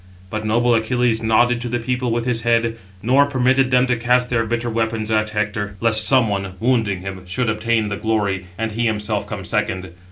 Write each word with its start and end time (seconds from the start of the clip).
But 0.31 0.43
noble 0.45 0.73
Achilles 0.73 1.21
nodded 1.21 1.61
to 1.61 1.69
the 1.69 1.77
people 1.77 2.09
with 2.09 2.25
his 2.25 2.41
head, 2.41 2.75
nor 3.03 3.27
permitted 3.27 3.69
them 3.69 3.85
to 3.85 3.95
cast 3.95 4.31
their 4.31 4.47
bitter 4.47 4.67
weapons 4.67 5.11
at 5.11 5.29
Hector, 5.29 5.75
lest 5.79 6.07
some 6.07 6.27
one, 6.27 6.55
wounding 6.59 7.01
him, 7.01 7.23
should 7.27 7.51
obtain 7.51 7.89
the 7.89 7.97
glory, 7.97 8.47
and 8.57 8.71
he 8.71 8.87
himself 8.87 9.27
come 9.27 9.45
second. 9.45 9.93